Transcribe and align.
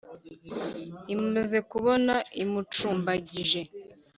imaze 1.15 1.57
kubona 1.71 2.15
imucumbagije, 2.43 3.61